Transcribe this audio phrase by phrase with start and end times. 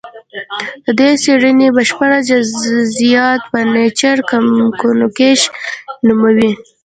[0.85, 5.51] د دې څېړنې بشپړ جزیات په نېچر کمونیکشن
[6.07, 6.51] نومې